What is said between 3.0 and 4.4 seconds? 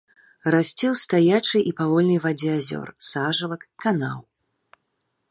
сажалак, канаў.